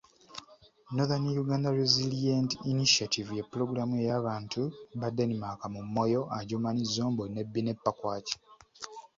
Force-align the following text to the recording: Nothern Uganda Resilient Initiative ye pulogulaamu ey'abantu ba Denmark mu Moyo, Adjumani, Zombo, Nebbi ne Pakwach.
Nothern 0.95 1.25
Uganda 1.43 1.75
Resilient 1.81 2.51
Initiative 2.73 3.29
ye 3.37 3.43
pulogulaamu 3.49 3.93
ey'abantu 4.03 4.61
ba 4.99 5.07
Denmark 5.17 5.61
mu 5.73 5.81
Moyo, 5.93 6.21
Adjumani, 6.37 6.81
Zombo, 6.93 7.23
Nebbi 7.35 7.61
ne 7.63 7.73
Pakwach. 7.83 8.29